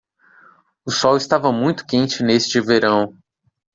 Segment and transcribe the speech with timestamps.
[0.83, 3.15] O sol estava muito quente neste verão.